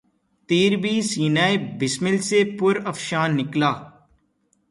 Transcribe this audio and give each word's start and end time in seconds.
تیر 0.49 0.71
بھی 0.83 0.95
سینۂ 1.09 1.49
بسمل 1.79 2.17
سے 2.27 2.39
پرافشاں 2.59 3.27
نکلا 3.37 3.71